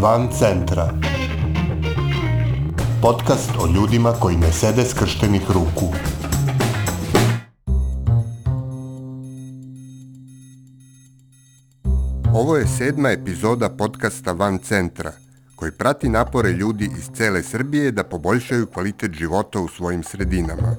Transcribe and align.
Van 0.00 0.28
centra. 0.38 0.92
Podcast 3.02 3.50
o 3.58 3.66
ljudima 3.66 4.12
koji 4.20 4.36
ne 4.36 4.52
sede 4.52 4.84
skrštenih 4.84 5.42
ruku. 5.48 5.92
Ovo 12.34 12.56
je 12.56 12.66
sedma 12.66 13.10
epizoda 13.10 13.68
podcasta 13.68 14.32
Van 14.32 14.58
centra, 14.58 15.12
koji 15.56 15.72
prati 15.72 16.08
napore 16.08 16.50
ljudi 16.50 16.90
iz 16.98 17.10
cele 17.14 17.42
Srbije 17.42 17.90
da 17.90 18.04
poboljšaju 18.04 18.66
kvalitet 18.66 19.12
života 19.12 19.60
u 19.60 19.68
svojim 19.68 20.02
sredinama. 20.02 20.76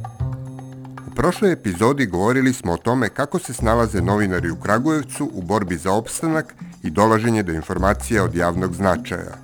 U 1.11 1.15
prošloj 1.15 1.51
epizodi 1.51 2.05
govorili 2.05 2.53
smo 2.53 2.73
o 2.73 2.77
tome 2.77 3.09
kako 3.09 3.39
se 3.39 3.53
snalaze 3.53 4.01
novinari 4.01 4.49
u 4.49 4.55
Kragujevcu 4.55 5.30
u 5.33 5.41
borbi 5.41 5.77
za 5.77 5.91
opstanak 5.91 6.55
i 6.84 6.90
dolaženje 6.90 7.44
do 7.44 7.53
informacija 7.53 8.23
od 8.23 8.35
javnog 8.35 8.76
značaja. 8.76 9.38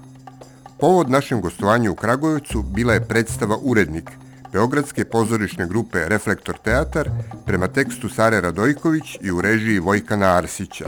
Povod 0.80 1.10
našem 1.10 1.42
gostovanju 1.42 1.92
u 1.92 1.96
Kragujevcu 1.96 2.62
bila 2.62 2.94
je 2.94 3.08
predstava 3.08 3.58
Urednik, 3.62 4.12
Beogradske 4.54 5.06
pozorišne 5.06 5.68
grupe 5.68 6.10
Reflektor 6.10 6.58
Teatar 6.58 7.10
prema 7.46 7.68
tekstu 7.68 8.10
Sare 8.10 8.42
Radojković 8.42 9.18
i 9.22 9.32
u 9.32 9.42
režiji 9.42 9.80
Vojkana 9.80 10.36
Arsića. 10.38 10.86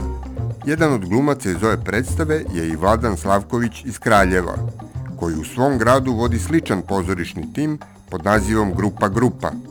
Jedan 0.66 0.92
od 0.92 1.08
glumaca 1.08 1.50
iz 1.50 1.62
ove 1.62 1.84
predstave 1.84 2.44
je 2.54 2.68
i 2.68 2.76
Vladan 2.76 3.16
Slavković 3.16 3.84
iz 3.84 3.98
Kraljeva, 3.98 4.54
koji 5.18 5.34
u 5.34 5.44
svom 5.44 5.78
gradu 5.78 6.12
vodi 6.12 6.38
sličan 6.38 6.82
pozorišni 6.82 7.52
tim 7.52 7.78
pod 8.10 8.24
nazivom 8.24 8.74
Grupa 8.74 9.08
Grupa– 9.08 9.52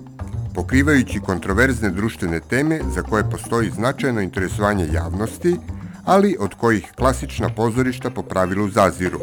pokrivajući 0.59 1.19
kontroverzne 1.19 1.89
društvene 1.89 2.39
teme 2.39 2.79
za 2.95 3.01
koje 3.01 3.29
postoji 3.29 3.69
značajno 3.69 4.21
interesovanje 4.21 4.87
javnosti, 4.93 5.55
ali 6.09 6.37
od 6.39 6.53
kojih 6.55 6.91
klasična 6.95 7.49
pozorišta 7.49 8.09
po 8.09 8.21
pravilu 8.21 8.69
zaziru. 8.69 9.19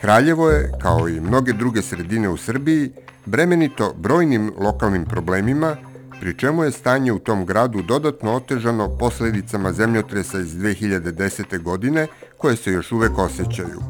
Kraljevo 0.00 0.50
je, 0.50 0.72
kao 0.82 1.08
i 1.08 1.20
mnoge 1.20 1.52
druge 1.52 1.82
sredine 1.82 2.28
u 2.28 2.36
Srbiji, 2.36 2.90
bremenito 3.26 3.94
brojnim 3.98 4.52
lokalnim 4.58 5.04
problemima, 5.04 5.76
pri 6.20 6.38
čemu 6.38 6.64
je 6.64 6.70
stanje 6.72 7.12
u 7.12 7.18
tom 7.18 7.46
gradu 7.46 7.82
dodatno 7.82 8.32
otežano 8.32 8.98
posledicama 8.98 9.72
zemljotresa 9.72 10.38
iz 10.40 10.54
2010. 10.54 11.62
godine 11.62 12.06
koje 12.38 12.56
se 12.56 12.72
još 12.72 12.92
uvek 12.92 13.18
osjećaju. 13.18 13.80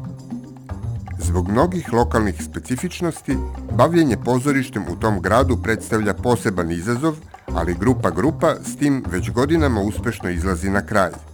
Zbog 1.19 1.51
mnogih 1.51 1.93
lokalnih 1.93 2.43
specifičnosti, 2.43 3.37
bavljenje 3.71 4.17
pozorištem 4.25 4.83
u 4.89 4.95
tom 4.95 5.21
gradu 5.21 5.57
predstavlja 5.63 6.13
poseban 6.13 6.71
izazov, 6.71 7.15
ali 7.47 7.75
grupa 7.79 8.09
grupa 8.09 8.55
s 8.63 8.77
tim 8.77 9.03
već 9.11 9.31
godinama 9.31 9.81
uspešno 9.81 10.29
izlazi 10.29 10.69
na 10.69 10.85
kraj. 10.85 11.32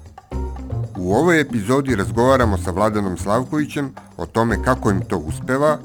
U 1.01 1.13
ovoj 1.13 1.41
epizodi 1.41 1.95
razgovaramo 1.95 2.57
sa 2.57 2.71
Vladanom 2.71 3.17
Slavkovićem 3.17 3.89
o 4.17 4.25
tome 4.25 4.63
kako 4.63 4.91
im 4.91 5.01
to 5.01 5.17
uspeva, 5.17 5.77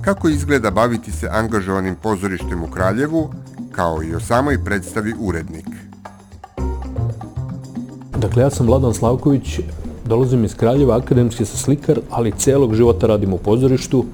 kako 0.00 0.28
izgleda 0.28 0.70
baviti 0.70 1.12
se 1.12 1.28
angažovanim 1.32 1.94
pozorištem 2.02 2.62
u 2.62 2.66
Kraljevu, 2.66 3.30
kao 3.72 4.02
i 4.02 4.14
o 4.14 4.20
samoj 4.20 4.64
predstavi 4.64 5.14
Urednik. 5.20 5.66
Dakle, 8.18 8.42
ja 8.42 8.50
sam 8.50 8.66
Vladan 8.66 8.94
Slavković, 8.94 9.60
dolazim 10.04 10.44
iz 10.44 10.54
Kraljeva, 10.54 10.96
akademski 10.96 11.44
sam 11.44 11.56
slikar, 11.56 12.00
ali 12.10 12.32
celog 12.38 12.74
života 12.74 13.06
radim 13.06 13.32
u 13.32 13.38
pozorištu 13.38 14.04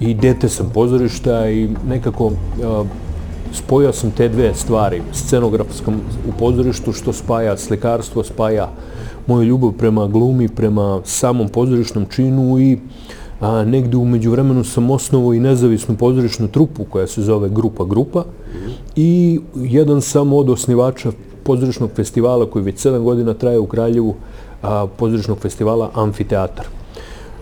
i 0.00 0.14
dete 0.14 0.48
sam 0.48 0.70
pozorišta 0.74 1.50
i 1.50 1.68
nekako 1.88 2.32
spojao 3.52 3.92
sam 3.92 4.10
te 4.10 4.28
dve 4.28 4.54
stvari, 4.54 5.02
scenografskom 5.12 5.94
u 6.28 6.32
pozorištu, 6.38 6.92
što 6.92 7.12
spaja 7.12 7.56
slikarstvo, 7.56 8.24
spaja 8.24 8.70
moju 9.26 9.42
ljubav 9.42 9.72
prema 9.72 10.06
glumi, 10.06 10.48
prema 10.48 11.00
samom 11.04 11.48
pozorišnom 11.48 12.06
činu 12.06 12.60
i 12.60 12.78
a, 13.40 13.64
negde 13.64 13.96
umeđu 13.96 14.30
vremenu 14.30 14.64
sam 14.64 14.90
osnovo 14.90 15.34
i 15.34 15.40
nezavisnu 15.40 15.96
pozorišnu 15.96 16.48
trupu 16.48 16.84
koja 16.84 17.06
se 17.06 17.22
zove 17.22 17.48
Grupa 17.48 17.84
Grupa 17.84 18.24
i 18.96 19.40
jedan 19.54 20.02
sam 20.02 20.32
od 20.32 20.50
osnivača 20.50 21.12
pozorišnog 21.42 21.90
festivala 21.96 22.46
koji 22.50 22.64
već 22.64 22.86
7 22.86 23.02
godina 23.02 23.34
traje 23.34 23.58
u 23.58 23.66
Kraljevu, 23.66 24.14
pozorišnog 24.96 25.38
festivala 25.38 25.90
Amfiteatar. 25.94 26.77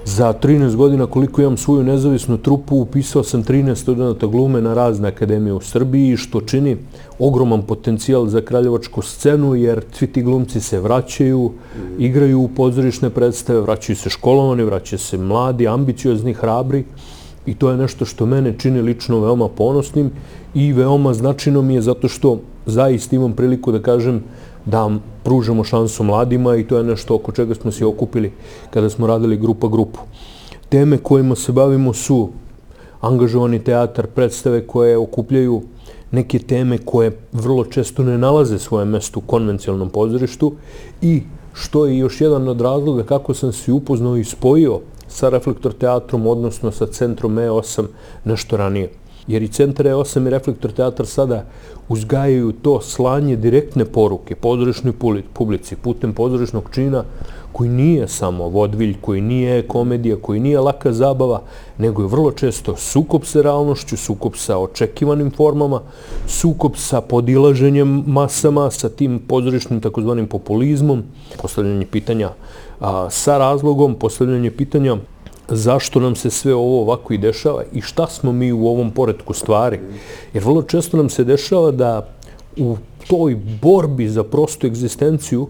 Za 0.06 0.32
13 0.32 0.76
godina 0.76 1.06
koliko 1.06 1.42
imam 1.42 1.56
svoju 1.56 1.84
nezavisnu 1.84 2.38
trupu, 2.38 2.76
upisao 2.76 3.22
sam 3.22 3.44
13 3.44 3.74
studenta 3.74 4.26
glume 4.26 4.60
na 4.60 4.74
razne 4.74 5.08
akademije 5.08 5.52
u 5.52 5.60
Srbiji, 5.60 6.16
što 6.16 6.40
čini 6.40 6.76
ogroman 7.18 7.62
potencijal 7.62 8.26
za 8.26 8.40
kraljevačku 8.40 9.02
scenu, 9.02 9.54
jer 9.54 9.84
svi 9.92 10.06
ti 10.06 10.22
glumci 10.22 10.60
se 10.60 10.80
vraćaju, 10.80 11.52
igraju 11.98 12.40
u 12.40 12.48
pozorišne 12.48 13.10
predstave, 13.10 13.60
vraćaju 13.60 13.96
se 13.96 14.10
školovani, 14.10 14.64
vraćaju 14.64 14.98
se 14.98 15.18
mladi, 15.18 15.68
ambiciozni, 15.68 16.34
hrabri. 16.34 16.84
I 17.46 17.54
to 17.54 17.70
je 17.70 17.76
nešto 17.76 18.04
što 18.04 18.26
mene 18.26 18.54
čini 18.58 18.82
lično 18.82 19.20
veoma 19.20 19.48
ponosnim 19.48 20.10
i 20.54 20.72
veoma 20.72 21.14
značajno 21.14 21.62
mi 21.62 21.74
je 21.74 21.82
zato 21.82 22.08
što 22.08 22.40
zaista 22.66 23.16
imam 23.16 23.32
priliku 23.32 23.72
da 23.72 23.82
kažem 23.82 24.22
da 24.66 24.90
pružamo 25.24 25.64
šansu 25.64 26.04
mladima 26.04 26.56
i 26.56 26.66
to 26.66 26.78
je 26.78 26.84
nešto 26.84 27.14
oko 27.14 27.32
čega 27.32 27.54
smo 27.54 27.70
se 27.70 27.86
okupili 27.86 28.32
kada 28.70 28.90
smo 28.90 29.06
radili 29.06 29.36
grupa 29.36 29.68
grupu. 29.68 30.00
Teme 30.68 30.98
kojima 30.98 31.36
se 31.36 31.52
bavimo 31.52 31.92
su 31.92 32.28
angažovani 33.00 33.64
teatar, 33.64 34.06
predstave 34.06 34.66
koje 34.66 34.96
okupljaju 34.96 35.62
neke 36.10 36.38
teme 36.38 36.78
koje 36.78 37.18
vrlo 37.32 37.64
često 37.64 38.02
ne 38.02 38.18
nalaze 38.18 38.58
svoje 38.58 38.84
mesto 38.84 39.18
u 39.18 39.22
konvencionalnom 39.22 39.90
pozorištu 39.90 40.52
i 41.02 41.22
što 41.52 41.86
je 41.86 41.98
još 41.98 42.20
jedan 42.20 42.48
od 42.48 42.60
razloga 42.60 43.02
kako 43.02 43.34
sam 43.34 43.52
se 43.52 43.72
upoznao 43.72 44.16
i 44.16 44.24
spojio 44.24 44.80
sa 45.08 45.28
Reflektor 45.28 45.72
teatrom, 45.72 46.26
odnosno 46.26 46.72
sa 46.72 46.86
centrom 46.86 47.36
E8 47.36 47.84
nešto 48.24 48.56
ranije 48.56 48.90
jer 49.26 49.42
i 49.42 49.48
Centar 49.48 49.86
E8 49.86 50.26
i 50.26 50.30
Reflektor 50.30 50.72
teatar 50.72 51.06
sada 51.06 51.44
uzgajaju 51.88 52.52
to 52.52 52.80
slanje 52.80 53.36
direktne 53.36 53.84
poruke 53.84 54.34
pozorišnoj 54.34 54.92
publici 55.32 55.76
putem 55.76 56.12
pozorišnog 56.12 56.64
čina 56.74 57.04
koji 57.52 57.70
nije 57.70 58.08
samo 58.08 58.48
vodvilj, 58.48 58.96
koji 59.00 59.20
nije 59.20 59.62
komedija, 59.68 60.16
koji 60.22 60.40
nije 60.40 60.60
laka 60.60 60.92
zabava, 60.92 61.40
nego 61.78 62.02
je 62.02 62.08
vrlo 62.08 62.32
često 62.32 62.76
sukop 62.76 63.24
sa 63.24 63.42
realnošću, 63.42 63.96
sukop 63.96 64.36
sa 64.36 64.58
očekivanim 64.58 65.30
formama, 65.30 65.80
sukop 66.26 66.76
sa 66.76 67.00
podilaženjem 67.00 68.02
masama, 68.06 68.70
sa 68.70 68.88
tim 68.88 69.18
pozorišnim 69.28 69.80
takozvanim 69.80 70.26
populizmom, 70.26 71.02
postavljanje 71.42 71.86
pitanja 71.86 72.30
a, 72.80 73.08
sa 73.10 73.38
razlogom, 73.38 73.94
postavljanje 73.94 74.50
pitanja 74.50 74.96
zašto 75.48 76.00
nam 76.00 76.16
se 76.16 76.30
sve 76.30 76.54
ovo 76.54 76.80
ovako 76.80 77.14
i 77.14 77.18
dešava 77.18 77.62
i 77.72 77.80
šta 77.80 78.06
smo 78.06 78.32
mi 78.32 78.52
u 78.52 78.66
ovom 78.66 78.90
poredku 78.90 79.34
stvari. 79.34 79.80
Jer 80.32 80.44
vrlo 80.44 80.62
često 80.62 80.96
nam 80.96 81.08
se 81.10 81.24
dešava 81.24 81.70
da 81.70 82.08
u 82.56 82.76
toj 83.06 83.36
borbi 83.62 84.08
za 84.08 84.24
prostu 84.24 84.66
egzistenciju 84.66 85.48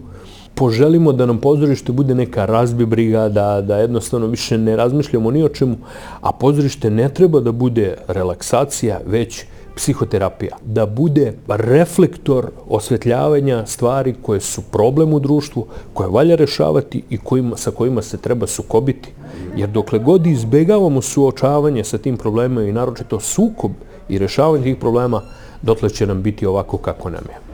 poželimo 0.55 1.11
da 1.13 1.25
nam 1.25 1.37
pozorište 1.37 1.91
bude 1.91 2.15
neka 2.15 2.45
razbibriga, 2.45 3.29
da, 3.29 3.61
da 3.61 3.77
jednostavno 3.77 4.27
više 4.27 4.57
ne 4.57 4.75
razmišljamo 4.75 5.31
ni 5.31 5.43
o 5.43 5.49
čemu, 5.49 5.77
a 6.21 6.31
pozorište 6.31 6.89
ne 6.89 7.09
treba 7.09 7.39
da 7.39 7.51
bude 7.51 7.95
relaksacija, 8.07 8.99
već 9.05 9.45
psihoterapija, 9.77 10.57
da 10.65 10.85
bude 10.85 11.33
reflektor 11.47 12.49
osvetljavanja 12.67 13.65
stvari 13.65 14.15
koje 14.21 14.39
su 14.39 14.61
problem 14.61 15.13
u 15.13 15.19
društvu, 15.19 15.65
koje 15.93 16.09
valja 16.09 16.35
rešavati 16.35 17.03
i 17.09 17.17
kojima, 17.17 17.57
sa 17.57 17.71
kojima 17.71 18.01
se 18.01 18.17
treba 18.17 18.47
sukobiti. 18.47 19.13
Jer 19.55 19.69
dokle 19.69 19.99
god 19.99 20.27
izbegavamo 20.27 21.01
suočavanje 21.01 21.83
sa 21.83 21.97
tim 21.97 22.17
problemima 22.17 22.63
i 22.63 22.71
naročito 22.71 23.19
sukob 23.19 23.71
i 24.09 24.17
rešavanje 24.17 24.63
tih 24.63 24.77
problema, 24.77 25.21
dotle 25.61 25.89
će 25.89 26.07
nam 26.07 26.21
biti 26.21 26.45
ovako 26.45 26.77
kako 26.77 27.09
nam 27.09 27.23
je. 27.29 27.47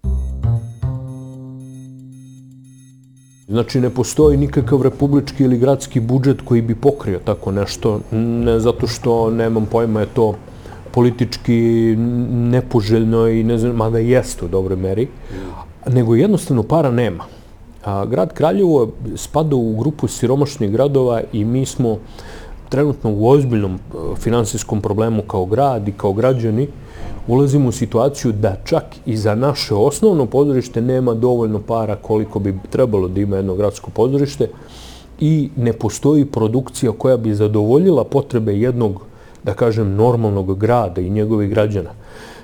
Znači, 3.47 3.81
ne 3.81 3.89
postoji 3.89 4.37
nikakav 4.37 4.81
republički 4.81 5.43
ili 5.43 5.57
gradski 5.57 5.99
budžet 5.99 6.41
koji 6.45 6.61
bi 6.61 6.75
pokrio 6.75 7.19
tako 7.25 7.51
nešto, 7.51 7.99
ne 8.11 8.59
zato 8.59 8.87
što 8.87 9.29
nemam 9.29 9.65
pojma 9.65 9.99
je 9.99 10.07
to 10.15 10.35
politički 10.93 11.95
nepoželjno 12.29 13.27
i 13.27 13.43
ne 13.43 13.57
znam, 13.57 13.75
mada 13.75 13.99
jeste 13.99 14.45
u 14.45 14.47
dobroj 14.47 14.77
meri, 14.77 15.07
nego 15.87 16.15
jednostavno 16.15 16.63
para 16.63 16.91
nema. 16.91 17.23
Grad 18.07 18.33
Kraljevo 18.33 18.91
spada 19.15 19.55
u 19.55 19.75
grupu 19.75 20.07
siromašnih 20.07 20.71
gradova 20.71 21.21
i 21.33 21.45
mi 21.45 21.65
smo 21.65 21.97
trenutno 22.69 23.11
u 23.11 23.27
ozbiljnom 23.27 23.75
e, 23.75 23.97
finansijskom 24.15 24.81
problemu 24.81 25.21
kao 25.21 25.45
grad 25.45 25.87
i 25.87 25.91
kao 25.91 26.13
građani 26.13 26.67
ulazimo 27.27 27.69
u 27.69 27.71
situaciju 27.71 28.31
da 28.31 28.55
čak 28.63 28.83
i 29.05 29.17
za 29.17 29.35
naše 29.35 29.75
osnovno 29.75 30.25
pozorište 30.25 30.81
nema 30.81 31.13
dovoljno 31.13 31.59
para 31.59 31.95
koliko 31.95 32.39
bi 32.39 32.55
trebalo 32.69 33.07
da 33.07 33.21
ima 33.21 33.35
jedno 33.35 33.55
gradsko 33.55 33.91
pozorište 33.91 34.49
i 35.19 35.49
ne 35.55 35.73
postoji 35.73 36.25
produkcija 36.25 36.91
koja 36.91 37.17
bi 37.17 37.35
zadovoljila 37.35 38.03
potrebe 38.03 38.57
jednog 38.59 39.01
da 39.43 39.53
kažem, 39.53 39.95
normalnog 39.95 40.59
grada 40.59 41.01
i 41.01 41.09
njegovih 41.09 41.49
građana. 41.49 41.89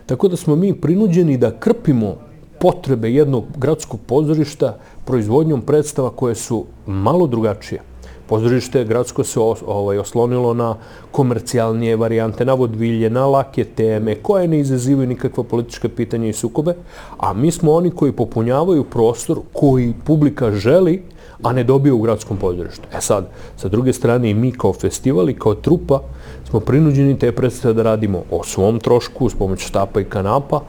Tako 0.06 0.28
da 0.28 0.36
smo 0.36 0.56
mi 0.56 0.74
prinuđeni 0.74 1.38
da 1.38 1.52
krpimo 1.52 2.16
potrebe 2.60 3.12
jednog 3.12 3.44
gradskog 3.58 4.00
pozorišta 4.06 4.78
proizvodnjom 5.06 5.62
predstava 5.62 6.10
koje 6.10 6.36
su 6.36 6.66
malo 6.86 7.28
drugačije. 7.28 7.82
Pozorište 8.30 8.84
gradsko 8.86 9.24
se 9.24 9.40
os, 9.40 9.64
ovaj, 9.66 9.98
oslonilo 9.98 10.54
na 10.54 10.76
komercijalnije 11.12 11.96
varijante, 11.96 12.46
na 12.46 12.54
vodvilje, 12.54 13.10
na 13.10 13.26
lake 13.26 13.64
teme, 13.64 14.16
koje 14.16 14.48
ne 14.48 14.60
izazivaju 14.60 15.08
nikakva 15.08 15.44
politička 15.44 15.90
pitanja 15.90 16.28
i 16.28 16.34
sukobe, 16.34 16.76
a 17.18 17.34
mi 17.34 17.52
smo 17.52 17.74
oni 17.74 17.92
koji 17.92 18.12
popunjavaju 18.12 18.84
prostor 18.84 19.40
koji 19.54 19.94
publika 20.06 20.52
želi, 20.52 21.02
a 21.44 21.54
ne 21.54 21.64
dobije 21.64 21.94
u 21.94 22.02
gradskom 22.02 22.38
pozorištu. 22.38 22.88
E 22.98 23.02
sad, 23.02 23.30
sa 23.58 23.68
druge 23.68 23.94
strane 23.94 24.30
i 24.30 24.34
mi 24.34 24.52
kao 24.52 24.74
festival 24.74 25.30
i 25.30 25.40
kao 25.40 25.56
trupa 25.56 26.02
smo 26.50 26.60
prinuđeni 26.60 27.20
te 27.20 27.32
predstave 27.32 27.74
da 27.74 27.84
radimo 27.84 28.24
o 28.32 28.44
svom 28.44 28.80
trošku, 28.80 29.30
s 29.30 29.36
pomoću 29.36 29.68
štapa 29.68 30.02
i 30.02 30.06
kanapa, 30.06 30.62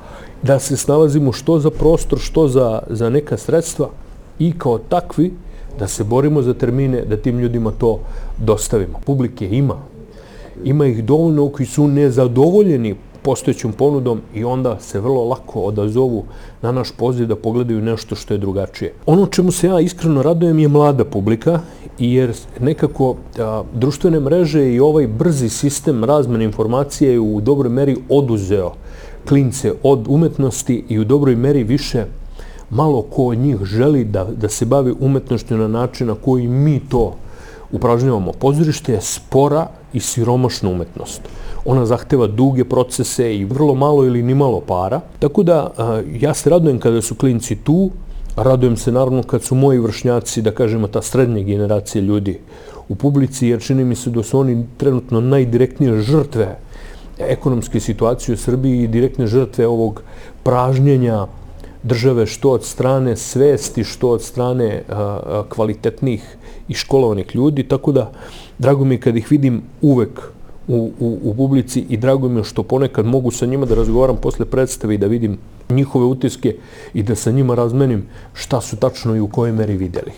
da 0.42 0.58
se 0.58 0.76
snalazimo 0.76 1.32
što 1.32 1.58
za 1.58 1.70
prostor, 1.70 2.18
što 2.18 2.48
za, 2.48 2.82
za 2.88 3.10
neka 3.10 3.36
sredstva 3.36 3.88
i 4.38 4.52
kao 4.58 4.78
takvi 4.78 5.32
da 5.78 5.88
se 5.88 6.04
borimo 6.04 6.42
za 6.42 6.54
termine, 6.54 7.04
da 7.04 7.16
tim 7.16 7.38
ljudima 7.38 7.70
to 7.70 8.00
dostavimo. 8.38 9.00
Publike 9.06 9.48
ima. 9.48 9.76
Ima 10.64 10.86
ih 10.86 11.04
dovoljno 11.04 11.48
koji 11.48 11.66
su 11.66 11.88
nezadovoljeni 11.88 12.96
postojećom 13.22 13.72
ponudom 13.72 14.20
i 14.34 14.44
onda 14.44 14.80
se 14.80 15.00
vrlo 15.00 15.24
lako 15.24 15.60
odazovu 15.60 16.24
na 16.62 16.72
naš 16.72 16.90
poziv 16.90 17.26
da 17.26 17.36
pogledaju 17.36 17.82
nešto 17.82 18.14
što 18.14 18.34
je 18.34 18.38
drugačije. 18.38 18.92
Ono 19.06 19.26
čemu 19.26 19.52
se 19.52 19.66
ja 19.66 19.80
iskreno 19.80 20.22
radujem 20.22 20.58
je 20.58 20.68
mlada 20.68 21.04
publika, 21.04 21.60
jer 21.98 22.32
nekako 22.60 23.16
a, 23.38 23.62
društvene 23.74 24.20
mreže 24.20 24.72
i 24.72 24.80
ovaj 24.80 25.06
brzi 25.06 25.48
sistem 25.48 26.04
razmene 26.04 26.44
informacije 26.44 27.12
je 27.12 27.20
u 27.20 27.40
dobroj 27.40 27.70
meri 27.70 27.96
oduzeo 28.08 28.72
klince 29.28 29.72
od 29.82 30.06
umetnosti 30.08 30.84
i 30.88 30.98
u 30.98 31.04
dobroj 31.04 31.36
meri 31.36 31.64
više 31.64 32.04
malo 32.70 33.02
ko 33.02 33.24
od 33.24 33.38
njih 33.38 33.56
želi 33.64 34.04
da, 34.04 34.24
da 34.24 34.48
se 34.48 34.64
bavi 34.64 34.94
umetnošću 35.00 35.56
na 35.56 35.68
način 35.68 36.06
na 36.06 36.14
koji 36.14 36.48
mi 36.48 36.80
to 36.88 37.16
upražnjavamo. 37.72 38.32
Pozorište 38.32 38.92
je 38.92 39.00
spora 39.00 39.68
i 39.92 40.00
siromašna 40.00 40.70
umetnost. 40.70 41.20
Ona 41.64 41.86
zahteva 41.86 42.26
duge 42.26 42.64
procese 42.64 43.36
i 43.36 43.44
vrlo 43.44 43.74
malo 43.74 44.04
ili 44.04 44.22
ni 44.22 44.34
malo 44.34 44.60
para. 44.60 45.00
Tako 45.18 45.42
da 45.42 45.70
ja 46.20 46.34
se 46.34 46.50
radujem 46.50 46.78
kada 46.78 47.02
su 47.02 47.14
klinci 47.14 47.56
tu, 47.56 47.90
radujem 48.36 48.76
se 48.76 48.92
naravno 48.92 49.22
kad 49.22 49.42
su 49.42 49.54
moji 49.54 49.78
vršnjaci, 49.78 50.42
da 50.42 50.50
kažemo 50.50 50.88
ta 50.88 51.02
srednja 51.02 51.42
generacija 51.42 52.02
ljudi 52.02 52.38
u 52.88 52.94
publici, 52.94 53.48
jer 53.48 53.60
čini 53.60 53.84
mi 53.84 53.94
se 53.94 54.10
da 54.10 54.22
su 54.22 54.38
oni 54.38 54.66
trenutno 54.76 55.20
najdirektnije 55.20 56.00
žrtve 56.00 56.56
ekonomske 57.18 57.80
situacije 57.80 58.34
u 58.34 58.38
Srbiji 58.38 58.82
i 58.82 58.88
direktne 58.88 59.26
žrtve 59.26 59.66
ovog 59.66 60.02
pražnjenja 60.42 61.26
države 61.82 62.26
što 62.26 62.50
od 62.50 62.64
strane 62.64 63.16
svesti, 63.16 63.84
što 63.84 64.08
od 64.10 64.22
strane 64.22 64.82
kvalitetnih 65.48 66.36
i 66.68 66.74
školovanih 66.74 67.34
ljudi, 67.34 67.62
tako 67.62 67.92
da 67.92 68.10
drago 68.58 68.84
mi 68.84 68.94
je 68.94 69.00
kad 69.00 69.16
ih 69.16 69.30
vidim 69.30 69.62
uvek 69.82 70.20
u, 70.70 70.90
u, 71.00 71.18
u 71.22 71.34
publici 71.34 71.84
i 71.88 71.96
drago 71.96 72.28
mi 72.28 72.40
je 72.40 72.44
što 72.44 72.62
ponekad 72.62 73.06
mogu 73.06 73.30
sa 73.30 73.46
njima 73.46 73.66
da 73.66 73.74
razgovaram 73.74 74.16
posle 74.16 74.46
predstave 74.46 74.94
i 74.94 74.98
da 74.98 75.06
vidim 75.06 75.38
njihove 75.70 76.04
utiske 76.04 76.54
i 76.94 77.02
da 77.02 77.14
sa 77.14 77.30
njima 77.30 77.54
razmenim 77.54 78.06
šta 78.34 78.60
su 78.60 78.76
tačno 78.76 79.16
i 79.16 79.20
u 79.20 79.28
kojoj 79.28 79.52
meri 79.52 79.76
videli. 79.76 80.12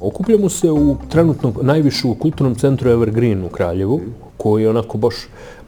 Okupljamo 0.00 0.48
se 0.48 0.70
u 0.70 0.96
trenutno 1.08 1.52
najvišu 1.62 2.10
u 2.10 2.14
kulturnom 2.14 2.54
centru 2.54 2.90
Evergreen 2.90 3.44
u 3.44 3.48
Kraljevu, 3.48 4.00
koji 4.36 4.62
je 4.62 4.70
onako 4.70 4.98
baš 4.98 5.14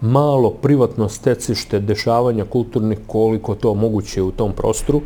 malo 0.00 0.50
privatno 0.50 1.08
stecište 1.08 1.80
dešavanja 1.80 2.44
kulturnih 2.44 2.98
koliko 3.06 3.54
to 3.54 3.74
moguće 3.74 4.22
u 4.22 4.30
tom 4.30 4.52
prostoru. 4.52 5.00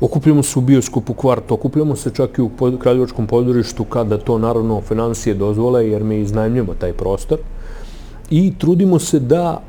Okupljamo 0.00 0.42
se 0.42 0.58
u 0.58 0.62
bioskopu 0.62 1.14
kvart, 1.14 1.52
okupljamo 1.52 1.96
se 1.96 2.10
čak 2.14 2.38
i 2.38 2.42
u 2.42 2.50
Kraljevačkom 2.78 3.26
podorištu 3.26 3.84
kada 3.84 4.18
to 4.18 4.38
naravno 4.38 4.80
financije 4.80 5.34
dozvole 5.34 5.88
jer 5.88 6.04
mi 6.04 6.20
iznajmljamo 6.20 6.74
taj 6.74 6.92
prostor. 6.92 7.38
I 8.30 8.54
trudimo 8.58 8.98
se 8.98 9.18
da 9.20 9.62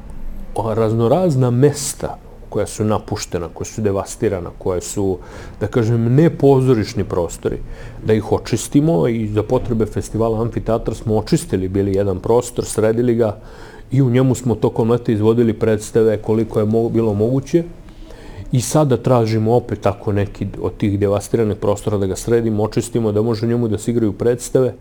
raznorazna 0.75 1.51
mesta 1.51 2.17
koja 2.49 2.67
su 2.67 2.83
napuštena, 2.83 3.49
koja 3.53 3.65
su 3.65 3.81
devastirana, 3.81 4.49
koja 4.57 4.81
su, 4.81 5.17
da 5.59 5.67
kažem, 5.67 6.15
ne 6.15 6.29
pozorišni 6.29 7.03
prostori, 7.03 7.57
da 8.05 8.13
ih 8.13 8.31
očistimo 8.31 9.07
i 9.07 9.27
za 9.27 9.43
potrebe 9.43 9.85
festivala 9.85 10.41
Amfiteatra 10.41 10.93
smo 10.93 11.17
očistili 11.17 11.67
bili 11.67 11.95
jedan 11.95 12.19
prostor, 12.19 12.65
sredili 12.65 13.15
ga 13.15 13.37
i 13.91 14.01
u 14.01 14.09
njemu 14.09 14.35
smo 14.35 14.55
tokom 14.55 14.91
leta 14.91 15.11
izvodili 15.11 15.53
predstave 15.53 16.17
koliko 16.17 16.59
je 16.59 16.65
bilo 16.91 17.13
moguće 17.13 17.63
i 18.51 18.61
sada 18.61 18.97
tražimo 18.97 19.55
opet 19.55 19.81
tako 19.81 20.11
neki 20.11 20.47
od 20.61 20.77
tih 20.77 20.99
devastiranih 20.99 21.57
prostora 21.57 21.97
da 21.97 22.05
ga 22.05 22.15
sredimo, 22.15 22.63
očistimo, 22.63 23.11
da 23.11 23.21
može 23.21 23.47
njemu 23.47 23.67
da 23.67 23.77
se 23.77 23.91
igraju 23.91 24.13
predstave. 24.13 24.73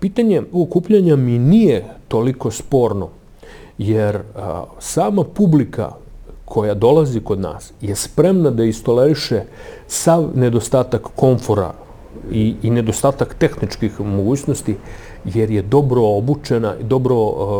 Pitanje 0.00 0.42
okupljanja 0.52 1.16
mi 1.16 1.38
nije 1.38 1.84
toliko 2.08 2.50
sporno, 2.50 3.08
jer 3.78 4.16
a, 4.36 4.64
sama 4.78 5.24
publika 5.24 5.92
koja 6.44 6.74
dolazi 6.74 7.20
kod 7.20 7.40
nas 7.40 7.72
je 7.80 7.96
spremna 7.96 8.50
da 8.50 8.64
istoleriše 8.64 9.42
sav 9.86 10.28
nedostatak 10.34 11.02
komfora 11.16 11.72
i, 12.32 12.54
i 12.62 12.70
nedostatak 12.70 13.34
tehničkih 13.34 14.00
mogućnosti, 14.00 14.76
jer 15.24 15.50
je 15.50 15.62
dobro 15.62 16.02
obučena 16.02 16.74
i 16.80 16.84
dobro 16.84 17.16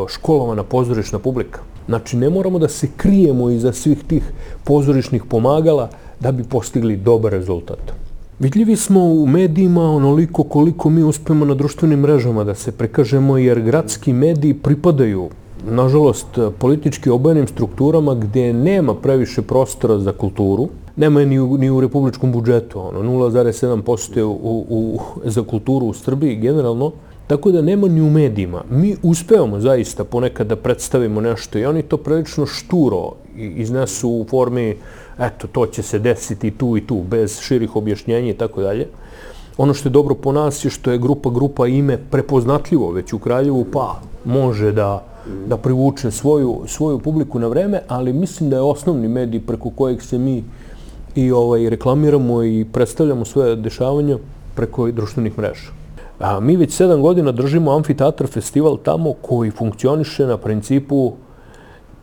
školovana 0.08 0.62
pozorišna 0.62 1.18
publika. 1.18 1.60
Znači, 1.86 2.16
ne 2.16 2.30
moramo 2.30 2.58
da 2.58 2.68
se 2.68 2.88
krijemo 2.96 3.50
iza 3.50 3.72
svih 3.72 4.04
tih 4.06 4.22
pozorišnih 4.64 5.24
pomagala 5.24 5.88
da 6.20 6.32
bi 6.32 6.44
postigli 6.44 6.96
dobar 6.96 7.32
rezultat. 7.32 7.92
Vidljivi 8.38 8.76
smo 8.76 9.04
u 9.04 9.26
medijima 9.26 9.82
onoliko 9.82 10.42
koliko 10.42 10.90
mi 10.90 11.02
uspemo 11.02 11.44
na 11.44 11.54
društvenim 11.54 12.00
mrežama 12.00 12.44
da 12.44 12.54
se 12.54 12.72
prekažemo, 12.72 13.38
jer 13.38 13.60
gradski 13.60 14.12
mediji 14.12 14.54
pripadaju 14.54 15.28
nažalost, 15.70 16.38
politički 16.58 17.10
obojenim 17.10 17.46
strukturama 17.46 18.14
gde 18.14 18.52
nema 18.52 18.94
previše 18.94 19.42
prostora 19.42 19.98
za 19.98 20.12
kulturu, 20.12 20.68
nema 20.96 21.24
ni 21.24 21.40
u, 21.40 21.58
ni 21.58 21.70
u 21.70 21.80
republičkom 21.80 22.32
budžetu, 22.32 22.80
ono, 22.80 23.02
0,7% 23.02 24.22
u, 24.22 24.66
u, 24.68 25.00
za 25.24 25.42
kulturu 25.42 25.86
u 25.86 25.92
Srbiji 25.92 26.36
generalno, 26.36 26.92
tako 27.26 27.50
da 27.50 27.62
nema 27.62 27.88
ni 27.88 28.00
u 28.00 28.10
medijima. 28.10 28.64
Mi 28.70 28.96
uspevamo 29.02 29.60
zaista 29.60 30.04
ponekad 30.04 30.46
da 30.46 30.56
predstavimo 30.56 31.20
nešto 31.20 31.58
i 31.58 31.64
oni 31.64 31.82
to 31.82 31.96
prilično 31.96 32.46
šturo 32.46 33.12
iznesu 33.36 34.10
u 34.10 34.26
formi 34.30 34.76
eto, 35.18 35.46
to 35.46 35.66
će 35.66 35.82
se 35.82 35.98
desiti 35.98 36.50
tu 36.50 36.76
i 36.76 36.86
tu, 36.86 37.02
bez 37.10 37.40
širih 37.40 37.76
objašnjenja 37.76 38.30
i 38.30 38.38
tako 38.38 38.62
dalje. 38.62 38.88
Ono 39.56 39.74
što 39.74 39.88
je 39.88 39.92
dobro 39.92 40.14
po 40.14 40.32
nas 40.32 40.64
je 40.64 40.70
što 40.70 40.90
je 40.90 40.98
grupa 40.98 41.30
grupa 41.30 41.66
ime 41.66 41.98
prepoznatljivo 42.10 42.90
već 42.90 43.12
u 43.12 43.18
Kraljevu, 43.18 43.66
pa 43.72 44.00
može 44.24 44.72
da 44.72 45.12
da 45.48 45.56
privuče 45.56 46.10
svoju, 46.10 46.62
svoju 46.66 46.98
publiku 46.98 47.38
na 47.38 47.46
vreme, 47.46 47.80
ali 47.88 48.12
mislim 48.12 48.50
da 48.50 48.56
je 48.56 48.62
osnovni 48.62 49.08
medij 49.08 49.40
preko 49.40 49.70
kojeg 49.70 50.02
se 50.02 50.18
mi 50.18 50.44
i 51.14 51.32
ovaj, 51.32 51.70
reklamiramo 51.70 52.42
i 52.42 52.66
predstavljamo 52.72 53.24
svoje 53.24 53.56
dešavanja 53.56 54.18
preko 54.54 54.90
društvenih 54.90 55.38
mreža. 55.38 55.81
A 56.22 56.40
mi 56.40 56.56
već 56.56 56.72
sedam 56.72 57.02
godina 57.02 57.32
držimo 57.32 57.72
Amfiteatr 57.72 58.26
festival 58.26 58.76
tamo 58.82 59.12
koji 59.12 59.50
funkcioniše 59.50 60.26
na 60.26 60.36
principu 60.36 61.12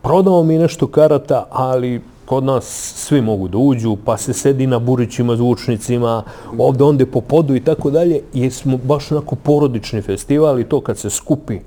prodamo 0.02 0.42
mi 0.42 0.58
nešto 0.58 0.86
karata, 0.86 1.46
ali 1.50 2.00
kod 2.24 2.44
nas 2.44 2.64
svi 2.96 3.20
mogu 3.20 3.48
da 3.48 3.58
uđu, 3.58 3.96
pa 4.04 4.16
se 4.16 4.32
sedi 4.32 4.66
na 4.66 4.78
burićima, 4.78 5.36
zvučnicima, 5.36 6.22
ovde, 6.58 6.84
onde 6.84 7.06
po 7.06 7.20
podu 7.20 7.54
i 7.54 7.60
tako 7.60 7.90
dalje, 7.90 8.20
jer 8.32 8.52
smo 8.52 8.76
baš 8.76 9.12
onako 9.12 9.36
porodični 9.36 10.02
festival 10.02 10.60
i 10.60 10.64
to 10.64 10.80
kad 10.80 10.98
se 10.98 11.10
skupi 11.10 11.58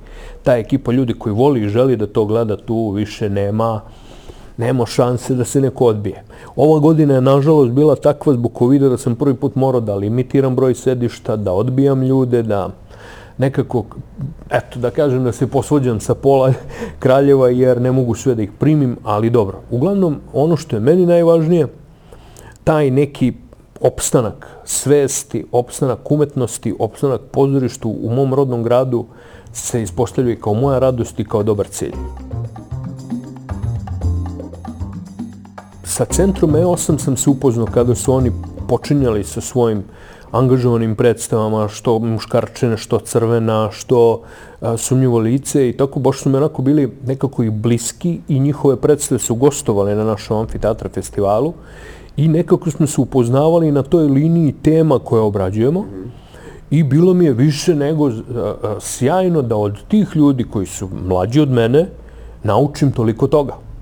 ta 0.44 0.56
ekipa 0.58 0.92
ljudi 0.92 1.14
koji 1.14 1.34
voli 1.34 1.64
i 1.64 1.70
želi 1.70 1.98
da 1.98 2.08
to 2.08 2.26
gleda, 2.26 2.58
tu 2.58 2.90
više 2.90 3.30
nema 3.30 3.82
nema 4.58 4.86
šanse 4.86 5.36
da 5.36 5.46
se 5.46 5.62
neko 5.62 5.86
odbije. 5.86 6.24
Ova 6.56 6.80
godina 6.80 7.14
je 7.14 7.22
nažalost 7.22 7.72
bila 7.72 7.96
takva 7.96 8.34
zbog 8.34 8.52
covid 8.60 8.82
da 8.82 8.98
sam 8.98 9.16
prvi 9.16 9.34
put 9.34 9.56
morao 9.56 9.82
da 9.82 9.96
limitiram 9.96 10.56
broj 10.56 10.74
sedišta, 10.76 11.36
da 11.36 11.52
odbijam 11.54 12.04
ljude, 12.04 12.44
da 12.44 12.70
nekako, 13.38 13.86
eto, 14.50 14.80
da 14.80 14.90
kažem 14.90 15.24
da 15.24 15.32
se 15.32 15.48
posvođam 15.48 16.00
sa 16.00 16.16
pola 16.16 16.54
kraljeva 17.04 17.50
jer 17.50 17.82
ne 17.82 17.92
mogu 17.92 18.16
sve 18.16 18.36
da 18.36 18.42
ih 18.42 18.52
primim, 18.60 18.98
ali 19.04 19.30
dobro. 19.30 19.62
Uglavnom, 19.72 20.18
ono 20.34 20.58
što 20.58 20.76
je 20.76 20.80
meni 20.80 21.06
najvažnije, 21.06 21.68
taj 22.64 22.92
neki 22.92 23.34
opstanak 23.82 24.48
svesti, 24.66 25.46
opstanak 25.52 26.12
umetnosti, 26.12 26.76
opstanak 26.80 27.22
pozorištu 27.32 27.90
u 27.90 28.10
mom 28.10 28.34
rodnom 28.34 28.64
gradu 28.64 29.06
se 29.54 29.82
ispostavljuje 29.82 30.40
kao 30.40 30.54
moja 30.54 30.80
radost 30.80 31.20
i 31.20 31.26
kao 31.26 31.44
dobar 31.44 31.68
cilj. 31.68 31.94
Sa 35.94 36.06
centrom 36.06 36.52
E8 36.52 36.98
sam 36.98 37.18
se 37.18 37.30
upoznao 37.30 37.66
kada 37.66 37.96
su 37.96 38.14
oni 38.14 38.32
počinjali 38.68 39.24
sa 39.24 39.42
svojim 39.42 39.84
angažovanim 40.32 40.96
predstavama, 40.96 41.68
što 41.68 42.00
muškarčine, 42.00 42.78
što 42.78 43.00
crvena, 43.00 43.70
što 43.72 44.22
a, 44.62 44.78
sumnjivo 44.78 45.20
lice 45.20 45.70
i 45.70 45.74
tako, 45.78 46.00
baš 46.00 46.20
su 46.20 46.30
mi 46.30 46.38
onako 46.38 46.62
bili 46.62 46.90
nekako 47.06 47.44
i 47.44 47.50
bliski 47.50 48.20
i 48.28 48.40
njihove 48.40 48.76
predstave 48.76 49.20
su 49.20 49.36
gostovali 49.36 49.96
na 49.96 50.04
našem 50.04 50.38
amfiteatra 50.38 50.90
festivalu 50.90 51.54
I 52.18 52.28
nekako 52.28 52.72
smo 52.72 52.88
se 52.88 53.02
upoznavali 53.02 53.72
na 53.72 53.84
toj 53.84 54.08
liniji 54.08 54.56
tema 54.62 55.00
koje 55.00 55.22
obrađujemo 55.22 55.86
i 56.72 56.84
bilo 56.84 57.14
mi 57.14 57.26
je 57.26 57.34
više 57.34 57.76
nego 57.76 58.08
uh, 58.08 58.16
sjajno 58.80 59.42
da 59.42 59.56
od 59.56 59.78
tih 59.88 60.16
ljudi 60.16 60.44
koji 60.44 60.66
su 60.66 60.90
mlađi 61.08 61.42
od 61.42 61.50
mene 61.50 61.86
naučim 62.44 62.92
toliko 62.92 63.28
toga. 63.28 63.73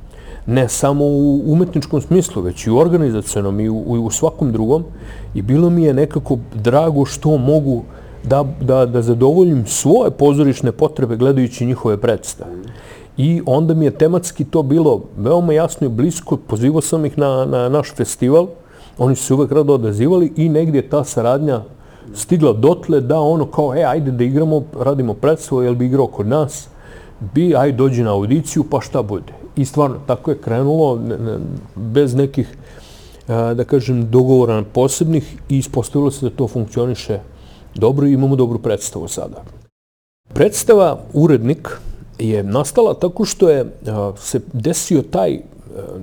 Ne 0.51 0.70
samo 0.70 1.05
u 1.05 1.43
umetničkom 1.46 2.01
smislu, 2.01 2.41
već 2.41 2.67
i 2.67 2.72
u 2.72 2.77
organizacijonom 2.77 3.60
i 3.60 3.70
u, 3.70 3.77
u 3.77 4.12
svakom 4.12 4.51
drugom. 4.51 4.84
I 5.34 5.41
bilo 5.41 5.70
mi 5.70 5.84
je 5.84 5.93
nekako 5.93 6.38
drago 6.53 7.05
što 7.05 7.38
mogu 7.38 7.84
da, 8.24 8.46
da, 8.62 8.86
da 8.86 9.01
zadovoljim 9.01 9.65
svoje 9.65 10.12
pozorišne 10.12 10.72
potrebe 10.72 11.15
gledajući 11.15 11.65
njihove 11.65 11.98
predstave. 11.98 12.51
I 13.17 13.41
onda 13.46 13.74
mi 13.74 13.86
je 13.86 13.91
tematski 13.91 14.46
to 14.46 14.63
bilo 14.63 15.01
veoma 15.17 15.53
jasno 15.53 15.88
i 15.88 15.89
blisko. 15.89 16.38
Pozivao 16.38 16.81
sam 16.81 17.05
ih 17.05 17.17
na, 17.17 17.46
na 17.46 17.70
naš 17.70 17.93
festival. 17.96 18.48
Oni 18.98 19.15
su 19.15 19.25
se 19.25 19.34
uvek 19.34 19.51
rado 19.51 19.74
odazivali 19.74 20.34
i 20.36 20.50
negdje 20.50 20.89
ta 20.89 21.03
saradnja 21.03 21.62
stigla 22.13 22.53
dotle 22.53 23.01
da 23.01 23.20
ono 23.20 23.46
kao, 23.46 23.75
e, 23.75 23.84
ajde 23.84 24.12
da 24.12 24.24
igramo, 24.24 24.63
radimo 24.79 25.13
predstavu, 25.13 25.63
jel 25.63 25.75
bi 25.75 25.86
igrao 25.86 26.08
kod 26.08 26.27
nas? 26.27 26.67
Bi, 27.20 27.55
ajde 27.55 27.77
dođi 27.77 28.03
na 28.03 28.12
audiciju, 28.12 28.63
pa 28.70 28.81
šta 28.81 29.01
bude? 29.01 29.40
I 29.55 29.65
stvarno, 29.65 30.00
tako 30.08 30.31
je 30.31 30.38
krenulo, 30.38 30.96
ne, 30.96 31.17
ne, 31.17 31.38
bez 31.75 32.15
nekih, 32.15 32.58
a, 33.27 33.53
da 33.53 33.63
kažem, 33.63 34.10
dogovora 34.12 34.63
posebnih 34.74 35.36
i 35.50 35.58
ispostavilo 35.58 36.12
se 36.12 36.29
da 36.29 36.36
to 36.36 36.48
funkcioniše 36.48 37.20
dobro 37.75 38.08
i 38.08 38.13
imamo 38.13 38.36
dobru 38.36 38.60
predstavu 38.60 39.08
sada. 39.08 39.43
Predstava 40.34 41.00
Urednik 41.13 41.70
je 42.20 42.43
nastala 42.43 42.93
tako 42.93 43.25
što 43.25 43.50
je 43.50 43.65
a, 43.88 44.13
se 44.17 44.41
desio 44.53 45.01
taj 45.01 45.34
a, 45.34 45.39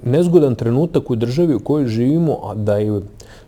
nezgodan 0.05 0.55
trenutak 0.55 1.11
u 1.11 1.17
državi 1.17 1.55
u 1.55 1.61
kojoj 1.61 1.87
živimo, 1.87 2.39
a 2.45 2.55
da 2.55 2.77
je 2.77 3.01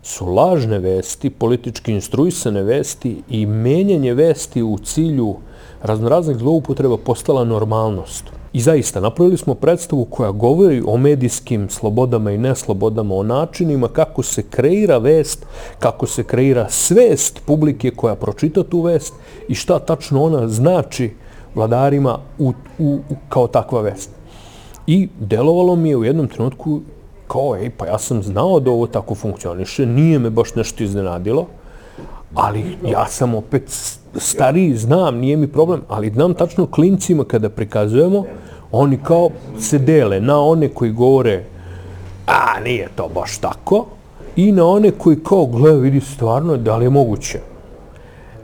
su 0.03 0.25
lažne 0.25 0.79
vesti, 0.79 1.29
politički 1.29 1.91
instruisane 1.91 2.63
vesti 2.63 3.23
i 3.29 3.45
menjanje 3.45 4.13
vesti 4.13 4.63
u 4.63 4.77
cilju 4.77 5.35
raznoraznih 5.83 6.37
zloupotreba 6.37 6.97
postala 6.97 7.43
normalnost. 7.43 8.23
I 8.53 8.61
zaista, 8.61 8.99
napravili 8.99 9.37
smo 9.37 9.55
predstavu 9.55 10.05
koja 10.05 10.31
govori 10.31 10.83
o 10.85 10.97
medijskim 10.97 11.69
slobodama 11.69 12.31
i 12.31 12.37
neslobodama, 12.37 13.15
o 13.15 13.23
načinima 13.23 13.87
kako 13.87 14.23
se 14.23 14.43
kreira 14.43 14.97
vest, 14.97 15.45
kako 15.79 16.05
se 16.07 16.23
kreira 16.23 16.69
svest 16.69 17.41
publike 17.45 17.91
koja 17.91 18.15
pročita 18.15 18.63
tu 18.63 18.81
vest 18.81 19.13
i 19.47 19.55
šta 19.55 19.79
tačno 19.79 20.23
ona 20.23 20.47
znači 20.47 21.11
vladarima 21.55 22.19
u, 22.39 22.53
u, 22.79 22.99
u, 23.09 23.15
kao 23.29 23.47
takva 23.47 23.81
vest. 23.81 24.09
I 24.87 25.09
delovalo 25.19 25.75
mi 25.75 25.89
je 25.89 25.97
u 25.97 26.03
jednom 26.03 26.27
trenutku 26.27 26.81
kao, 27.27 27.55
ej, 27.55 27.69
pa 27.77 27.85
ja 27.85 27.99
sam 27.99 28.23
znao 28.23 28.59
da 28.59 28.71
ovo 28.71 28.87
tako 28.87 29.15
funkcioniše, 29.15 29.85
nije 29.85 30.19
me 30.19 30.29
baš 30.29 30.55
nešto 30.55 30.83
iznenadilo, 30.83 31.47
ali 32.33 32.77
ja 32.87 33.05
sam 33.07 33.35
opet 33.35 33.71
stariji, 34.15 34.75
znam, 34.75 35.17
nije 35.17 35.37
mi 35.37 35.47
problem, 35.47 35.81
ali 35.87 36.11
znam 36.11 36.33
tačno 36.33 36.67
klincima 36.67 37.23
kada 37.23 37.49
prikazujemo, 37.49 38.25
oni 38.71 38.97
kao 39.03 39.29
se 39.59 39.79
dele 39.79 40.19
na 40.21 40.39
one 40.39 40.69
koji 40.69 40.91
govore, 40.91 41.43
a 42.27 42.59
nije 42.63 42.89
to 42.95 43.09
baš 43.15 43.37
tako, 43.37 43.85
i 44.35 44.51
na 44.51 44.65
one 44.65 44.91
koji 44.91 45.19
kao, 45.23 45.45
gle, 45.45 45.75
vidi 45.75 46.01
stvarno, 46.01 46.57
da 46.57 46.77
li 46.77 46.85
je 46.85 46.89
moguće. 46.89 47.39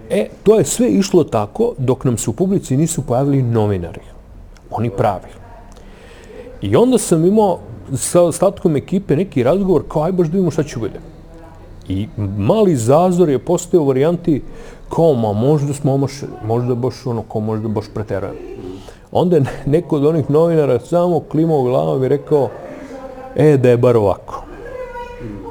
E, 0.10 0.28
to 0.44 0.58
je 0.58 0.66
sve 0.66 0.90
išlo 0.90 1.24
tako 1.24 1.74
dok 1.78 2.04
nam 2.04 2.18
se 2.18 2.30
u 2.30 2.34
publici 2.34 2.78
nisu 2.78 3.02
pojavili 3.02 3.42
novinari. 3.42 4.02
Oni 4.72 4.90
pravi. 4.90 5.32
I 6.62 6.76
onda 6.76 6.98
sam 6.98 7.26
imao 7.26 7.60
sa 7.96 8.22
ostatkom 8.22 8.76
ekipe 8.76 9.16
neki 9.16 9.44
razgovor 9.44 9.84
kao 9.88 10.04
aj 10.04 10.12
baš 10.12 10.28
da 10.28 10.32
vidimo 10.32 10.52
šta 10.52 10.64
će 10.64 10.80
bude. 10.80 11.00
I 11.88 12.08
mali 12.38 12.76
zazor 12.76 13.30
je 13.30 13.40
postao 13.40 13.82
u 13.82 13.88
varijanti 13.88 14.42
kao 14.90 15.14
ma 15.14 15.34
možda 15.34 15.74
smo 15.74 15.94
omašili, 15.94 16.32
možda 16.46 16.76
baš 16.76 17.06
ono 17.06 17.22
kao 17.22 17.42
možda 17.42 17.68
baš 17.68 17.86
preterujemo. 17.94 18.38
Onda 19.12 19.36
je 19.36 19.44
neko 19.66 19.96
od 19.96 20.06
onih 20.06 20.30
novinara 20.30 20.80
samo 20.80 21.20
klimao 21.20 21.64
glavom 21.64 22.04
i 22.04 22.08
rekao 22.08 22.50
e 23.36 23.58
da 23.58 23.70
je 23.70 23.78
bar 23.78 23.98
ovako. 23.98 24.44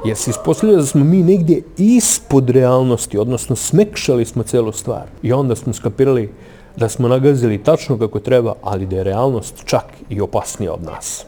Jer 0.04 0.16
se 0.16 0.30
ispostavlja 0.30 0.76
da 0.76 0.86
smo 0.86 1.04
mi 1.04 1.22
negdje 1.22 1.62
ispod 1.76 2.50
realnosti, 2.50 3.18
odnosno 3.18 3.56
smekšali 3.56 4.24
smo 4.24 4.42
celu 4.42 4.72
stvar. 4.72 5.02
I 5.22 5.32
onda 5.32 5.56
smo 5.56 5.72
skapirali 5.72 6.32
da 6.76 6.88
smo 6.88 7.08
nagazili 7.08 7.62
tačno 7.62 7.98
kako 7.98 8.20
treba, 8.20 8.54
ali 8.62 8.86
da 8.86 8.96
je 8.96 9.04
realnost 9.04 9.62
čak 9.64 9.84
i 10.08 10.20
opasnija 10.20 10.72
od 10.72 10.82
nas. 10.82 11.26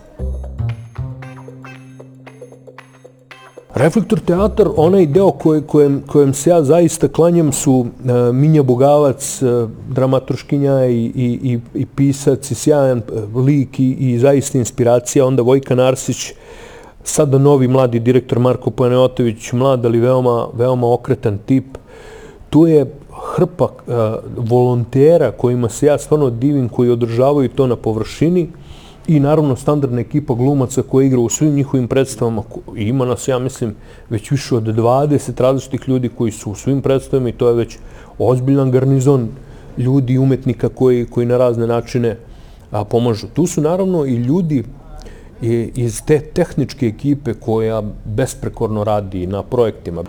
Reflektor 3.75 4.21
teatar, 4.21 4.69
onaj 4.77 5.07
deo 5.07 5.31
koje, 5.31 5.61
kojem, 5.61 6.03
kojem 6.07 6.35
se 6.35 6.51
ja 6.51 6.63
zaista 6.63 7.09
klanjam 7.09 7.53
su 7.53 7.73
uh, 7.73 7.87
Minja 8.35 8.63
Bogavac, 8.63 9.43
uh, 9.43 9.71
dramaturškinja 9.89 10.87
i, 10.87 11.05
i, 11.15 11.39
i, 11.43 11.59
i 11.75 11.87
pisac 11.87 12.51
i 12.51 12.55
sjajan 12.55 13.03
uh, 13.13 13.45
lik 13.45 13.81
i, 13.81 13.91
i 13.93 14.19
zaista 14.19 14.59
inspiracija, 14.59 15.27
onda 15.27 15.43
Vojka 15.43 15.75
Narsić, 15.75 16.33
sada 17.05 17.39
novi 17.39 17.69
mladi 17.69 18.01
direktor 18.01 18.39
Marko 18.39 18.71
Paneotović, 18.71 19.53
mlad 19.53 19.85
ali 19.85 20.01
veoma, 20.01 20.47
veoma 20.55 20.93
okretan 20.93 21.39
tip. 21.47 21.79
Tu 22.51 22.67
je 22.67 22.87
hrpa 23.35 23.65
uh, 23.65 23.95
volontera 24.37 25.31
kojima 25.33 25.69
se 25.69 25.87
ja 25.87 25.99
stvarno 25.99 26.31
divim, 26.31 26.69
koji 26.69 26.91
održavaju 26.91 27.49
to 27.49 27.67
na 27.67 27.77
površini 27.77 28.49
i 29.09 29.21
naravno 29.21 29.57
standardna 29.57 30.01
ekipa 30.01 30.35
glumaca 30.35 30.83
koja 30.83 31.07
igra 31.07 31.21
u 31.21 31.29
svim 31.29 31.55
njihovim 31.55 31.89
predstavama. 31.89 32.43
Ima 32.77 33.05
nas, 33.05 33.29
ja 33.29 33.39
mislim, 33.39 33.75
već 34.11 34.31
više 34.31 34.57
od 34.57 34.65
20 34.65 35.41
različitih 35.41 35.89
ljudi 35.89 36.09
koji 36.09 36.33
su 36.33 36.51
u 36.51 36.55
svim 36.55 36.83
predstavama 36.83 37.29
i 37.29 37.33
to 37.33 37.49
je 37.49 37.55
već 37.55 37.79
ozbiljan 38.19 38.71
garnizon 38.71 39.29
ljudi 39.79 40.13
i 40.13 40.19
umetnika 40.19 40.69
koji, 40.69 41.07
koji 41.07 41.27
na 41.27 41.39
razne 41.39 41.67
načine 41.67 42.17
a, 42.71 42.85
pomažu. 42.85 43.27
Tu 43.35 43.47
su 43.47 43.61
naravno 43.61 44.05
i 44.07 44.15
ljudi 44.15 44.65
iz 45.75 46.03
te 46.07 46.21
tehničke 46.21 46.87
ekipe 46.87 47.35
koja 47.35 47.83
besprekorno 48.05 48.85
radi 48.85 49.27
na 49.27 49.43
projektima. 49.43 50.05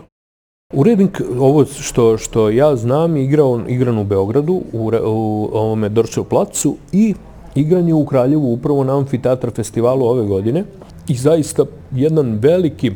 Urednik, 0.74 1.22
ovo 1.39 1.65
što, 1.65 2.18
što 2.18 2.50
ja 2.50 2.75
znam, 2.75 3.18
igrao, 3.18 3.62
igran 3.68 3.98
u 3.98 4.03
Beogradu, 4.03 4.62
u, 4.74 4.91
u 5.06 5.50
ovome 5.53 5.89
Dorčev 5.89 6.24
placu 6.24 6.75
i 6.91 7.13
igranje 7.60 7.94
u 7.94 8.06
Kraljevu 8.06 8.54
upravo 8.54 8.84
na 8.84 8.98
Amfiteatr 8.98 9.50
festivalu 9.56 10.06
ove 10.06 10.25
godine 10.25 10.63
i 11.08 11.16
zaista 11.16 11.66
jedan 11.92 12.38
veliki 12.42 12.92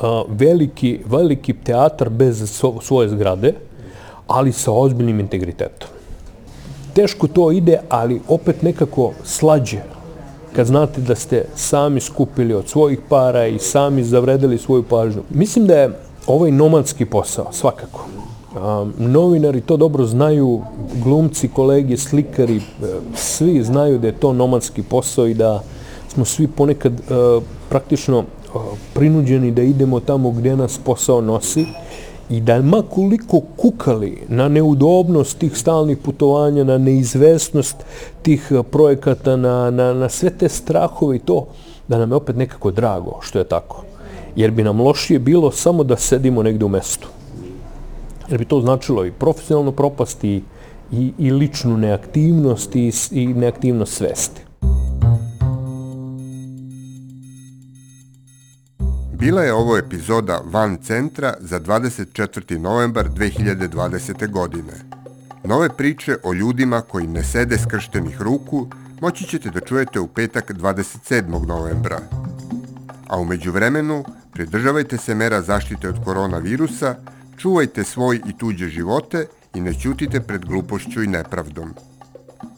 a, 0.00 0.22
veliki, 0.28 0.98
veliki 1.06 1.52
teatar 1.52 2.10
bez 2.10 2.60
svoje 2.82 3.08
zgrade, 3.08 3.54
ali 4.26 4.52
sa 4.52 4.72
ozbiljnim 4.72 5.20
integritetom. 5.20 5.88
Teško 6.94 7.26
to 7.26 7.52
ide, 7.52 7.80
ali 7.88 8.20
opet 8.28 8.62
nekako 8.62 9.12
slađe 9.24 9.78
kad 10.52 10.66
znate 10.66 11.00
da 11.00 11.14
ste 11.14 11.44
sami 11.54 12.00
skupili 12.00 12.54
od 12.54 12.68
svojih 12.68 12.98
para 13.08 13.46
i 13.46 13.58
sami 13.58 14.04
zavredili 14.04 14.58
svoju 14.58 14.82
pažnju. 14.82 15.22
Mislim 15.30 15.66
da 15.66 15.78
je 15.78 15.90
ovaj 16.26 16.50
nomadski 16.50 17.04
posao, 17.04 17.52
svakako. 17.52 18.06
A, 18.56 18.86
novinari 18.98 19.60
to 19.60 19.76
dobro 19.76 20.06
znaju, 20.06 20.62
glumci, 21.04 21.48
kolege, 21.48 21.96
slikari, 21.96 22.56
e, 22.56 22.60
svi 23.14 23.62
znaju 23.64 23.98
da 23.98 24.06
je 24.06 24.12
to 24.12 24.32
nomadski 24.32 24.82
posao 24.82 25.26
i 25.26 25.34
da 25.34 25.62
smo 26.08 26.24
svi 26.24 26.46
ponekad 26.46 26.92
e, 26.92 27.14
praktično 27.68 28.18
e, 28.18 28.24
prinuđeni 28.94 29.50
da 29.50 29.62
idemo 29.62 30.00
tamo 30.00 30.30
gdje 30.30 30.56
nas 30.56 30.78
posao 30.84 31.20
nosi 31.20 31.66
i 32.30 32.40
da 32.40 32.62
makoliko 32.62 33.40
kukali 33.56 34.22
na 34.28 34.48
neudobnost 34.48 35.38
tih 35.38 35.58
stalnih 35.58 35.98
putovanja, 35.98 36.64
na 36.64 36.78
neizvesnost 36.78 37.76
tih 38.22 38.52
projekata, 38.70 39.36
na, 39.36 39.70
na, 39.70 39.92
na 39.92 40.08
sve 40.08 40.30
te 40.30 40.48
strahove 40.48 41.16
i 41.16 41.18
to, 41.18 41.46
da 41.88 41.98
nam 41.98 42.10
je 42.10 42.16
opet 42.16 42.36
nekako 42.36 42.70
drago 42.70 43.18
što 43.20 43.38
je 43.38 43.44
tako. 43.44 43.82
Jer 44.36 44.50
bi 44.50 44.62
nam 44.62 44.80
lošije 44.80 45.18
bilo 45.18 45.50
samo 45.50 45.84
da 45.84 45.96
sedimo 45.96 46.42
negde 46.42 46.64
u 46.64 46.68
mestu 46.68 47.08
jer 48.30 48.38
bi 48.38 48.44
to 48.44 48.60
značilo 48.60 49.06
i 49.06 49.12
profesionalnu 49.12 49.72
propast 49.72 50.24
i, 50.24 50.42
i, 50.92 51.12
i 51.18 51.30
ličnu 51.30 51.76
neaktivnost 51.76 52.76
i, 52.76 52.92
i 53.10 53.26
neaktivnost 53.26 53.94
svesti. 53.94 54.40
Bila 59.12 59.42
je 59.42 59.54
ovo 59.54 59.78
epizoda 59.78 60.40
Van 60.44 60.76
centra 60.82 61.34
za 61.40 61.60
24. 61.60 62.58
novembar 62.58 63.08
2020. 63.10 64.30
godine. 64.30 64.72
Nove 65.44 65.68
priče 65.76 66.16
o 66.24 66.32
ljudima 66.32 66.80
koji 66.80 67.06
ne 67.06 67.24
sede 67.24 67.58
skrštenih 67.58 68.22
ruku 68.22 68.66
moći 69.00 69.24
ćete 69.24 69.50
da 69.50 69.60
čujete 69.60 70.00
u 70.00 70.06
petak 70.06 70.50
27. 70.50 71.46
novembra. 71.46 72.00
A 73.08 73.18
umeđu 73.18 73.52
vremenu 73.52 74.04
pridržavajte 74.32 74.98
se 74.98 75.14
mera 75.14 75.42
zaštite 75.42 75.88
od 75.88 76.04
koronavirusa, 76.04 76.94
Čuvajte 77.38 77.84
svoj 77.84 78.20
i 78.26 78.38
tuđe 78.38 78.68
živote 78.68 79.26
i 79.54 79.60
ne 79.60 79.74
ćutite 79.74 80.20
pred 80.20 80.44
glupošću 80.44 81.02
i 81.02 81.06
nepravdom. 81.06 81.74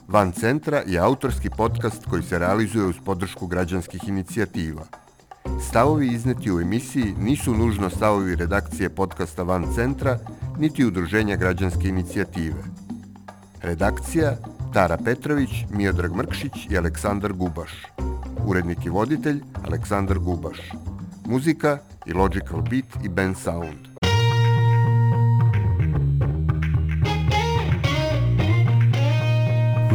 Van 0.09 0.33
Centra 0.33 0.83
je 0.87 0.99
autorski 0.99 1.51
podcast 1.57 2.05
koji 2.11 2.23
se 2.23 2.39
realizuje 2.39 2.85
uz 2.85 2.95
podršku 3.05 3.47
građanskih 3.47 4.09
inicijativa. 4.09 4.83
Stavovi 5.69 6.07
izneti 6.07 6.53
u 6.53 6.61
emisiji 6.61 7.15
nisu 7.19 7.55
nužno 7.55 7.91
stavovi 7.91 8.37
redakcije 8.37 8.89
podcasta 8.89 9.43
Van 9.43 9.67
Centra, 9.75 10.19
niti 10.59 10.85
udruženja 10.85 11.37
građanske 11.37 11.89
inicijative. 11.89 12.63
Redakcija 13.63 14.37
Tara 14.73 14.97
Petrović, 15.05 15.51
Miodrag 15.71 16.17
Mrkšić 16.17 16.67
i 16.71 16.79
Aleksandar 16.79 17.33
Gubaš. 17.33 17.71
Urednik 18.47 18.85
i 18.85 18.89
voditelj 18.89 19.43
Aleksandar 19.65 20.19
Gubaš. 20.19 20.59
Muzika 21.27 21.79
i 22.07 22.13
Logical 22.13 22.63
Beat 22.63 23.05
i 23.05 23.09
Ben 23.09 23.35
Sound. 23.35 23.90